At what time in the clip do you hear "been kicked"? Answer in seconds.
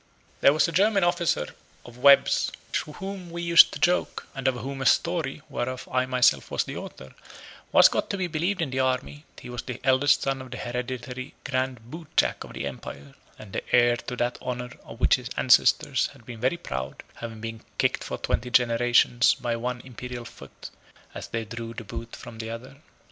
17.39-18.03